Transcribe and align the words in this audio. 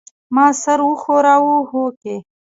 ما 0.35 0.45
سر 0.61 0.79
وښوراوه 0.89 1.57
هوکې. 1.69 2.15